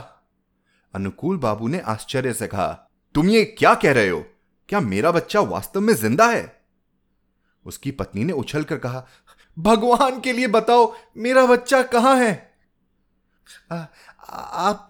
अनुकूल 0.94 1.38
बाबू 1.38 1.68
ने 1.68 1.80
आश्चर्य 1.80 2.34
से 2.34 2.48
कहा, 2.48 2.68
तुम 3.16 3.30
ये 3.30 3.44
क्या 3.50 3.74
कह 3.76 3.94
रहे 3.94 4.10
हो? 4.10 4.24
क्या 4.70 4.80
मेरा 4.80 5.12
बच्चा 5.12 5.40
वास्तव 5.40 5.82
में 5.82 5.94
ज़िंदा 5.94 6.30
है? 6.30 6.62
उसकी 7.66 7.92
पत्नी 7.92 8.24
ने 8.24 8.34
उछलकर 8.34 8.78
कहा 8.78 9.06
भगवान 9.58 10.20
के 10.20 10.34
लिए 10.34 10.48
बताओ 10.48 10.94
मेरा 11.18 11.46
बच्चा 11.46 11.82
कहाँ 11.84 12.16
है? 12.18 12.34
आ, 13.72 13.86
आप 14.30 14.90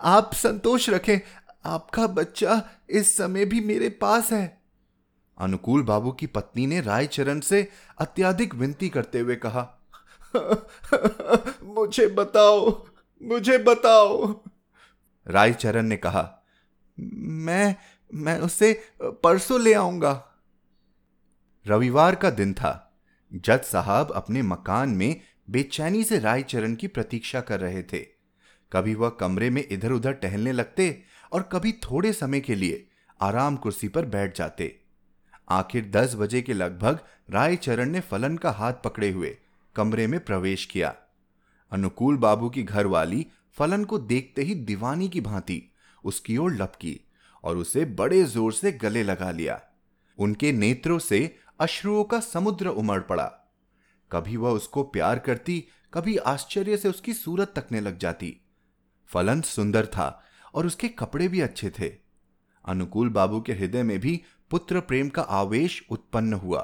आप 0.00 0.34
संतोष 0.34 0.88
रखें 0.90 1.18
आपका 1.64 2.06
बच्चा 2.06 2.62
इस 2.90 3.16
समय 3.16 3.44
भी 3.44 3.60
मेरे 3.60 3.88
पास 3.88 4.32
है। 4.32 4.46
अनुकूल 5.38 5.82
बाबू 5.82 6.12
की 6.12 6.26
पत्नी 6.26 6.66
ने 6.66 6.80
रायचरण 6.80 7.40
से 7.40 7.68
अत्याधिक 7.98 8.54
विनती 8.54 8.88
करते 8.88 9.20
हुए 9.20 9.36
कहा 9.36 9.74
मुझे 11.64 12.06
बताओ 12.06 12.70
मुझे 13.22 13.58
बताओ। 13.58 14.32
रायचरण 15.26 15.86
ने 15.86 15.96
कहा 15.96 16.24
मैं 16.98 17.74
मैं 18.14 18.38
उसे 18.40 18.72
परसों 19.02 19.60
ले 19.60 19.72
आऊँगा। 19.74 20.24
रविवार 21.66 22.14
का 22.14 22.30
दिन 22.30 22.54
था। 22.54 23.00
जज 23.34 23.60
साहब 23.60 24.10
अपने 24.10 24.42
मकान 24.42 24.88
में 24.88 25.20
बेचैनी 25.50 26.04
से 26.04 26.18
रायचरण 26.18 26.74
की 26.74 26.86
प्रतीक्षा 26.86 27.40
कर 27.40 27.60
रहे 27.60 27.82
थे। 27.82 27.98
कभी 28.72 28.94
वह 28.94 29.08
कमरे 29.08 29.50
में 29.50 29.64
इधर 29.70 29.92
उधर 29.92 30.12
टहलने 30.12 30.52
लगते 30.52 31.02
और 31.32 31.42
कभी 31.42 31.72
थोड़े 31.72 32.12
समय 32.12 32.40
के 32.40 32.54
लिए 32.54 32.88
आराम 33.20 33.56
कुर्सी 33.56 33.88
पर 33.88 34.06
बैठ 34.06 34.36
जाते। 34.36 34.80
आखिर 35.48 35.90
दस 35.90 36.14
बजे 36.14 36.42
के 36.42 36.52
लगभग 36.52 36.98
रायचरण 37.30 37.90
ने 37.90 38.00
फलन 38.00 38.36
का 38.36 38.50
हाथ 38.50 38.72
पकड़े 38.72 39.10
हुए 39.10 39.38
कमरे 39.76 40.06
में 40.06 40.24
प्रवेश 40.24 40.64
किया। 40.64 40.94
अनुकूल 41.72 42.16
बाबू 42.16 42.48
की 42.50 42.62
घरवाली 42.62 43.26
फलन 43.52 43.84
को 43.84 43.98
देखते 43.98 44.42
ही 44.42 44.54
दीवानी 44.54 45.08
की 45.08 45.20
भांति 45.20 45.62
उसकी 46.04 46.36
ओर 46.36 46.54
लपकी। 46.54 47.00
और 47.44 47.56
उसे 47.56 47.84
बड़े 47.84 48.24
ज़ोर 48.24 48.52
से 48.52 48.72
गले 48.72 49.02
लगा 49.02 49.30
लिया। 49.30 49.60
उनके 50.18 50.52
नेत्रों 50.52 50.98
से 50.98 51.36
अश्रुओं 51.60 52.04
का 52.04 52.20
समुद्र 52.20 52.68
उमड़ 52.68 53.00
पड़ा। 53.00 53.26
कभी 54.12 54.36
वह 54.36 54.50
उसको 54.50 54.82
प्यार 54.82 55.18
करती, 55.18 55.64
कभी 55.94 56.16
आश्चर्य 56.16 56.76
से 56.76 56.88
उसकी 56.88 57.12
सूरत 57.12 57.52
तकने 57.56 57.80
लग 57.80 57.98
जाती। 57.98 58.40
फलन 59.06 59.40
सुंदर 59.40 59.86
था 59.86 60.24
और 60.54 60.66
उसके 60.66 60.88
कपड़े 60.88 61.28
भी 61.28 61.40
अच्छे 61.40 61.70
थे। 61.70 61.88
अनुकूल 62.64 63.08
बाबू 63.08 63.40
के 63.40 63.52
हृदय 63.52 63.82
में 63.82 64.00
भी 64.00 64.22
पुत्र 64.50 64.80
प्रेम 64.80 65.08
का 65.08 65.22
आवेश 65.22 65.86
उत्पन्न 65.90 66.32
हुआ। 66.32 66.60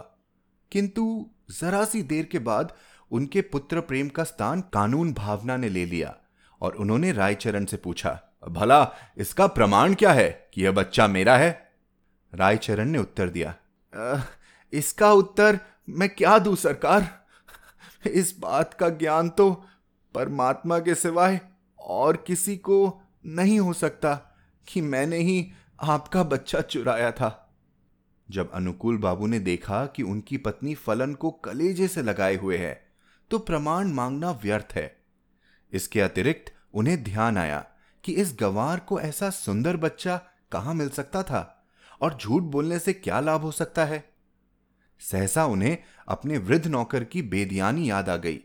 किंतु 0.73 1.31
जरा 1.61 1.85
सी 1.85 2.03
देर 2.03 2.25
के 2.25 2.39
बाद 2.39 2.73
उनके 3.11 3.41
पुत्र 3.41 3.81
प्रेम 3.81 4.09
का 4.09 4.25
स्थान 4.25 4.61
कानून 4.61 5.13
भावना 5.13 5.57
ने 5.57 5.69
ले 5.69 5.87
लिया 5.87 6.17
और 6.61 6.75
उन्होंने 6.75 7.13
रायचरण 7.13 7.65
से 7.65 7.77
पूछा 7.77 8.34
भला, 8.45 8.87
इसका 9.17 9.47
प्रमाण 9.47 9.95
क्या 9.95 10.13
है 10.13 10.31
कि 10.55 10.65
यह 10.65 10.73
बच्चा 10.73 11.07
मेरा 11.07 11.37
है? 11.37 11.73
रायचरण 12.33 12.89
ने 12.89 12.99
उत्तर 12.99 13.29
दिया 13.29 13.55
इसका 14.73 15.13
उत्तर 15.13 15.59
मैं 15.89 16.09
क्या 16.09 16.39
दू 16.39 16.55
सरकार? 16.57 17.09
इस 18.05 18.35
बात 18.39 18.75
का 18.75 18.89
ज्ञान 18.89 19.29
तो 19.29 19.51
परमात्मा 20.15 20.79
के 20.79 20.95
सिवाय 20.95 21.41
और 21.79 22.17
किसी 22.17 22.57
को 22.57 23.03
नहीं 23.27 23.59
हो 23.61 23.73
सकता 23.73 24.15
कि 24.69 24.81
मैंने 24.81 25.17
ही 25.17 25.53
आपका 25.83 26.23
बच्चा 26.23 26.61
चुराया 26.61 27.11
था। 27.13 27.41
जब 28.29 28.53
अनुकूल 28.53 28.97
बाबू 28.99 29.27
ने 29.27 29.39
देखा 29.39 29.85
कि 29.87 30.03
उनकी 30.03 30.37
पत्नी 30.37 30.75
फलन 30.75 31.15
को 31.15 31.31
कलेजे 31.31 31.89
से 31.89 32.03
लगाए 32.03 32.37
हुए 32.37 32.57
है 32.59 32.75
तो 33.31 33.39
प्रमाण 33.39 33.89
मांगना 33.89 34.31
व्यर्थ 34.43 34.73
है। 34.73 34.97
इसके 35.73 36.01
अतिरिक्त 36.01 36.53
उन्हें 36.75 37.03
ध्यान 37.05 37.39
आया। 37.39 37.65
कि 38.05 38.13
इस 38.13 38.35
गवार 38.41 38.81
को 38.81 39.01
ऐसा 39.01 39.31
सुंदर 39.31 39.77
बच्चा 39.77 40.17
कहाँ 40.53 40.75
मिल 40.75 40.89
सकता 40.89 41.23
था? 41.23 41.51
और 42.01 42.17
झूठ 42.17 42.43
बोलने 42.43 42.79
से 42.79 42.93
क्या 42.93 43.21
लाभ 43.21 43.41
हो 43.41 43.51
सकता 43.51 43.85
है? 43.85 44.03
सहसा 45.01 45.45
उन्हें 45.45 45.77
अपने 46.09 46.39
वृद्ध 46.39 46.67
नौकर 46.67 47.05
की 47.05 47.23
बेदियानी 47.23 47.91
याद 47.91 48.09
आ 48.09 48.17
गई 48.17 48.41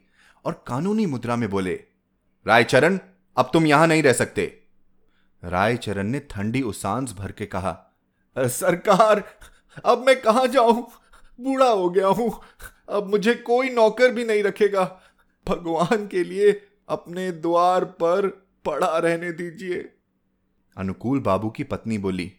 और 0.45 0.63
कानूनी 0.67 1.05
मुद्रा 1.05 1.35
में 1.35 1.49
बोले, 1.49 1.73
रायचरण, 2.45 2.99
अब 3.37 3.49
तुम 3.53 3.65
यहाँ 3.65 3.87
नहीं 3.87 4.03
रह 4.03 4.13
सकते. 4.13 4.45
रायचरण 5.43 6.07
ने 6.07 6.19
ठंडी 6.19 6.61
उसांस 6.61 7.13
भर 7.13 7.31
के 7.31 7.45
कहा 7.45 7.77
सरकार, 8.35 9.23
अब 9.85 10.03
मैं 10.07 10.21
कहा 10.21 10.45
जाऊँ? 10.45 10.87
बूढ़ा 11.39 11.69
हो 11.69 11.89
गया 11.89 12.07
हूँ। 12.07 12.31
अब 12.89 13.07
मुझे 13.07 13.33
कोई 13.33 13.69
नौकर 13.69 14.11
भी 14.11 14.25
नहीं 14.25 14.43
रखेगा। 14.43 14.83
भगवान 15.47 16.07
के 16.07 16.23
लिए 16.23 16.51
अपने 16.89 17.31
द्वार 17.31 17.85
पर 17.85 18.48
पड़ा 18.65 18.97
रहने 18.97 19.31
दीजिए। 19.31 19.89
अनुकूल 20.77 21.19
बाबू 21.19 21.49
की 21.49 21.63
पत्नी 21.63 21.97
बोली 21.97 22.31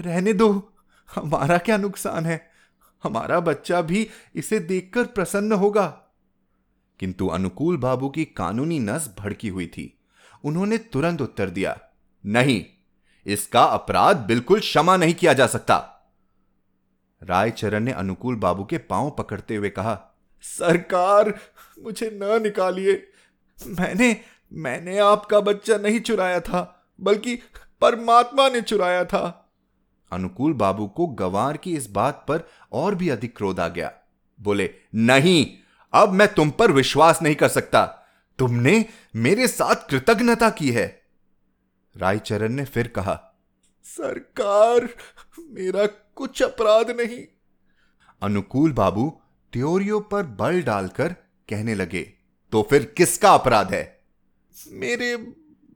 रहने 0.00 0.32
दो 0.32 0.72
हमारा 1.14 1.58
क्या 1.58 1.76
नुकसान 1.76 2.26
है? 2.26 2.50
हमारा 3.02 3.40
बच्चा 3.40 3.80
भी 3.82 4.10
इसे 4.34 4.58
देखकर 4.58 5.04
प्रसन्न 5.04 5.52
होगा। 5.52 5.86
किंतु 7.00 7.26
अनुकूल 7.26 7.76
बाबू 7.76 8.08
की 8.08 8.24
कानूनी 8.24 8.78
नस 8.78 9.14
भड़की 9.18 9.48
हुई 9.48 9.66
थी। 9.66 9.98
उन्होंने 10.44 10.78
तुरंत 10.78 11.20
उत्तर 11.20 11.50
दिया 11.50 11.80
नहीं 12.26 12.64
इसका 13.26 13.64
अपराध 13.64 14.16
बिल्कुल 14.16 14.60
क्षमा 14.60 14.96
नहीं 14.96 15.14
किया 15.14 15.32
जा 15.32 15.46
सकता। 15.46 15.92
रायचरण 17.22 17.84
ने 17.84 17.92
अनुकूल 17.92 18.36
बाबू 18.36 18.64
के 18.64 18.78
पाँव 18.78 19.10
पकड़ते 19.10 19.56
हुए 19.56 19.70
कहा 19.70 19.94
सरकार 20.42 21.38
मुझे 21.82 22.10
न 22.22 22.42
निकालिए। 22.42 23.12
मैंने 23.66 24.20
मैंने 24.52 24.98
आपका 24.98 25.40
बच्चा 25.40 25.76
नहीं 25.76 26.00
चुराया 26.00 26.40
था, 26.40 26.86
बल्कि 27.00 27.38
परमात्मा 27.80 28.48
ने 28.48 28.60
चुराया 28.60 29.04
था। 29.04 29.52
अनुकूल 30.12 30.52
बाबू 30.52 30.86
को 30.86 31.06
गवार 31.06 31.56
की 31.56 31.76
इस 31.76 31.90
बात 31.90 32.24
पर 32.28 32.42
और 32.72 32.94
भी 32.94 33.08
अधिक 33.08 33.36
क्रोध 33.36 33.60
आ 33.60 33.68
गया। 33.68 33.92
बोले, 34.40 34.74
नहीं, 34.94 35.46
अब 35.92 36.12
मैं 36.12 36.34
तुम 36.34 36.50
पर 36.50 36.72
विश्वास 36.72 37.22
नहीं 37.22 37.34
कर 37.34 37.48
सकता। 37.48 37.86
तुमने 38.38 38.86
मेरे 39.16 39.48
साथ 39.48 39.74
कृतज्ञता 39.74 40.50
की 40.50 40.70
है। 40.70 41.02
रायचरण 41.96 42.48
ने 42.48 42.64
फिर 42.64 42.88
कहा, 42.88 43.34
सरकार, 43.84 44.88
मेरा 45.40 45.86
कुछ 45.86 46.42
अपराध 46.42 46.90
नहीं। 46.90 47.24
अनुकूल 48.22 48.72
बाबू 48.72 49.20
त्योरियों 49.52 50.00
पर 50.00 50.22
बल 50.22 50.62
डालकर 50.62 51.12
कहने 51.48 51.74
लगे। 51.74 52.15
तो 52.52 52.62
फिर 52.70 52.84
किसका 52.96 53.34
अपराध 53.34 53.72
है? 53.72 54.00
मेरे 54.68 55.16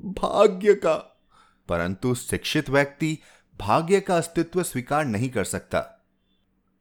भाग्य 0.00 0.74
का। 0.74 0.94
परंतु 1.68 2.14
शिक्षित 2.14 2.70
व्यक्ति 2.70 3.18
भाग्य 3.60 4.00
का 4.00 4.16
अस्तित्व 4.16 4.62
स्वीकार 4.62 5.04
नहीं 5.04 5.30
कर 5.30 5.44
सकता। 5.44 5.80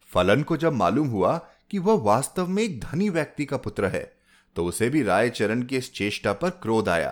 फलन 0.09 0.43
को 0.43 0.57
जब 0.57 0.73
मालूम 0.73 1.07
हुआ 1.07 1.37
कि 1.71 1.79
वह 1.79 1.93
वास्तव 1.93 2.47
में 2.47 2.63
एक 2.63 2.79
धनी 2.81 3.09
व्यक्ति 3.09 3.45
का 3.45 3.57
पुत्र 3.57 3.85
है 3.85 4.17
तो 4.55 4.65
उसे 4.65 4.89
भी 4.89 5.03
रायचरण 5.03 5.63
की 5.63 5.77
इस 5.77 5.93
चेष्टा 5.93 6.33
पर 6.33 6.49
क्रोध 6.49 6.89
आया 6.89 7.09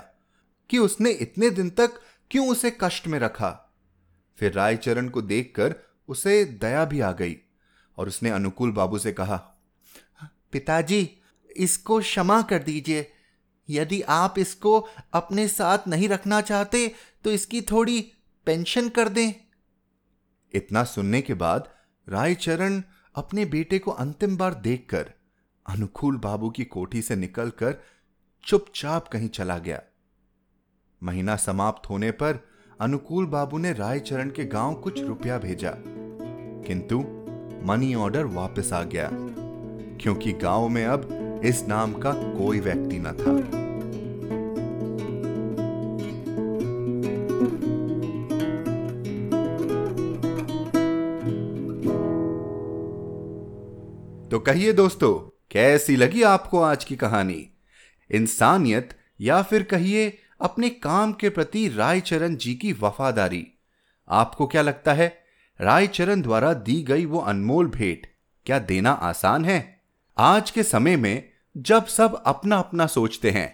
कि 0.69 0.77
उसने 0.77 1.11
इतने 1.11 1.49
दिन 1.49 1.69
तक 1.69 1.99
क्यों 2.31 2.47
उसे 2.49 2.77
कष्ट 2.81 3.07
में 3.07 3.19
रखा? 3.19 3.49
फिर 4.37 4.53
रायचरण 4.53 5.09
को 5.09 5.21
देखकर 5.21 5.75
उसे 6.07 6.43
दया 6.45 6.85
भी 6.85 6.99
आ 6.99 7.11
गई 7.11 7.35
और 7.97 8.07
उसने 8.07 8.29
अनुकूल 8.29 8.71
बाबू 8.71 8.99
से 8.99 9.13
कहा 9.13 9.37
पिताजी 10.51 11.17
इसको 11.57 11.99
क्षमा 11.99 12.41
कर 12.41 12.63
दीजिए। 12.63 13.05
यदि 13.69 14.01
आप 14.01 14.39
इसको 14.39 14.79
अपने 15.13 15.47
साथ 15.47 15.87
नहीं 15.87 16.09
रखना 16.09 16.41
चाहते 16.41 16.91
तो 17.23 17.31
इसकी 17.31 17.61
थोड़ी 17.61 17.99
पेंशन 18.47 18.89
कर 18.89 19.09
दें। 19.09 19.33
इतना 20.53 20.83
सुनने 20.83 21.21
के 21.21 21.33
बाद 21.33 21.67
रायचरण 22.07 22.81
अपने 23.15 23.45
बेटे 23.45 23.79
को 23.79 23.91
अंतिम 23.91 24.37
बार 24.37 24.53
देखकर 24.53 25.11
अनुकूल 25.65 26.17
बाबू 26.17 26.49
की 26.49 26.65
कोठी 26.65 27.01
से 27.01 27.15
निकलकर 27.15 27.75
चुपचाप 28.43 29.07
कहीं 29.07 29.29
चला 29.29 29.57
गया। 29.57 29.81
महीना 31.01 31.35
समाप्त 31.35 31.89
होने 31.89 32.11
पर 32.11 32.39
अनुकूल 32.81 33.25
बाबू 33.25 33.57
ने 33.57 33.73
रायचरण 33.73 34.29
के 34.29 34.45
गाँव 34.45 34.73
कुछ 34.75 35.03
रुपया 35.03 35.37
भेजा। 35.37 35.73
किंतु 36.67 36.99
मनी 37.65 37.93
ऑर्डर 37.95 38.25
वापस 38.25 38.73
आ 38.73 38.83
गया, 38.83 39.09
क्योंकि 40.01 40.31
गाँव 40.33 40.67
में 40.69 40.85
अब 40.85 41.09
इस 41.43 41.65
नाम 41.67 41.93
का 41.93 42.11
कोई 42.11 42.59
व्यक्ति 42.59 42.99
न 42.99 43.05
था। 43.05 43.67
तो 54.31 54.39
कहिए 54.39 54.73
दोस्तों, 54.73 55.37
कैसी 55.51 55.95
लगी 55.95 56.23
आपको 56.23 56.61
आज 56.61 56.83
की 56.83 56.95
कहानी? 56.95 57.49
इंसानियत 58.11 58.89
या 59.21 59.41
फिर 59.41 59.63
कहिए 59.63 60.17
अपने 60.41 60.69
काम 60.69 61.13
के 61.13 61.29
प्रति 61.29 61.69
रायचरण 61.69 62.35
जी 62.35 62.55
की 62.55 62.73
वफादारी। 62.73 63.47
आपको 64.09 64.47
क्या 64.47 64.61
लगता 64.61 64.93
है? 64.93 65.17
रायचरण 65.61 66.21
द्वारा 66.21 66.53
दी 66.53 66.83
गई 66.83 67.05
वो 67.05 67.19
अनमोल 67.19 67.67
भेंट, 67.67 68.07
क्या 68.45 68.59
देना 68.59 68.91
आसान 68.91 69.45
है? 69.45 69.76
आज 70.19 70.49
के 70.51 70.63
समय 70.63 70.95
में 70.95 71.23
जब 71.55 71.85
सब 71.85 72.21
अपना 72.25 72.57
अपना 72.57 72.85
सोचते 72.87 73.31
हैं 73.31 73.49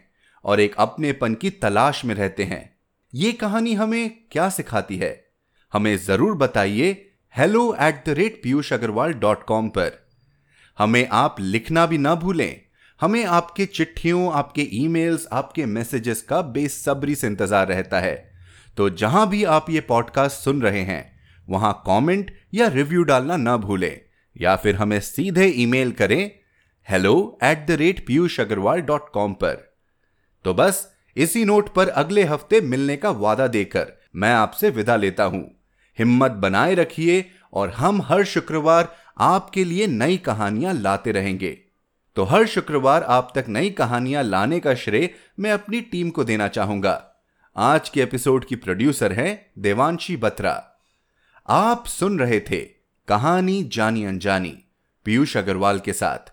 और 0.46 0.60
एक 0.60 0.76
अपनेपन 0.80 1.34
की 1.34 1.50
तलाश 1.50 2.04
में 2.06 2.14
रहते 2.16 2.44
हैं, 2.44 2.78
ये 3.14 3.32
कहानी 3.32 3.74
हमें 3.74 4.12
क्या 4.32 4.48
सिखाती 4.50 4.98
है? 4.98 5.26
हमें 5.74 5.98
ज़रूर 5.98 6.36
बताइए 6.38 6.92
hello 7.36 7.76
at 7.82 8.04
the 8.06 8.10
rate 8.10 8.40
Piyush 8.44 8.72
Agrawal 8.74 9.14
dot 9.14 9.44
com 9.44 9.68
पर। 9.70 9.92
हमें 10.78 11.08
आप 11.12 11.40
लिखना 11.40 11.86
भी 11.86 11.98
ना 11.98 12.14
भूलें। 12.16 12.62
हमें 13.00 13.26
आपके 13.26 13.66
चिट्ठियों, 13.66 14.32
आपके 14.34 14.68
ईमेल्स 14.74 15.28
आपके 15.32 15.66
मैसेजेस 15.66 16.22
का 16.22 16.42
बेसब्री 16.42 17.16
से 17.16 17.28
इंतज़ार 17.28 17.68
रहता 17.68 18.00
है। 18.00 18.16
तो 18.78 18.90
जहाँ 18.92 19.28
भी 19.30 19.44
आप 19.44 19.70
ये 19.70 19.82
पॉडकास्ट 19.82 20.38
सुन 20.38 20.62
रहे 20.62 20.82
हैं, 20.82 21.04
वहाँ 21.48 21.74
कमेंट 21.88 22.32
या 22.54 22.68
रिव्यू 22.68 23.04
डालना 23.04 23.38
ना 23.38 23.58
भूलें 23.58 24.00
या 24.36 24.56
फिर 24.56 24.76
हमें 24.76 25.00
सीधे 25.00 25.48
ईमेल 25.48 25.92
करें 25.92 26.32
hello 26.88 27.40
at 27.44 27.66
the 27.68 27.72
rate 27.72 28.06
Piyush 28.08 28.40
Agrawal 28.40 28.82
dot 28.82 29.10
com 29.14 29.34
पर। 29.34 29.56
तो 30.46 30.54
बस, 30.54 30.88
इसी 31.16 31.44
नोट 31.46 31.74
पर 31.74 31.90
अगले 31.90 32.24
हफ़्ते 32.24 32.60
मिलने 32.62 32.98
का 32.98 33.10
वादा 33.12 33.48
देकर 33.48 33.92
मैं 34.16 34.34
आपसे 34.34 34.70
विदा 34.70 34.96
लेता 34.96 35.24
हूँ। 35.24 35.42
हिम्मत 35.98 36.32
बनाए 36.32 36.74
रखिए 36.76 37.24
और 37.54 37.70
हम 37.70 38.02
हर 38.02 38.24
शुक्रवार 38.24 38.96
आपके 39.18 39.64
लिए 39.64 39.88
नई 39.88 40.18
कहानियाँ 40.18 40.74
लाते 40.74 41.12
रहेंगे। 41.12 41.52
तो 42.18 42.24
हर 42.24 42.46
शुक्रवार 42.46 43.04
आप 43.04 43.32
तक 43.36 43.46
नई 43.48 43.70
कहानियाँ 43.70 44.24
लाने 44.24 44.60
का 44.60 44.76
श्रेय 44.76 45.10
मैं 45.40 45.52
अपनी 45.52 45.82
टीम 45.82 46.10
को 46.10 46.24
देना 46.24 46.48
चाहूँगा। 46.48 47.02
आज 47.56 47.90
के 47.90 48.02
एपिसोड 48.02 48.46
की 48.46 48.56
प्रोड्यूसर 48.56 49.14
हैं 49.14 49.32
देवांशी 49.60 50.18
बत्रा। 50.18 50.54
आप 51.50 51.86
सुन 51.88 52.20
रहे 52.20 52.40
थे 52.40 52.62
कहानी 53.08 53.64
जानी 53.64 54.06
अनजानी, 54.06 54.56
पीयूष 55.06 55.38
अग्रवाल 55.38 55.80
के 55.80 55.94
साथ। 55.94 56.33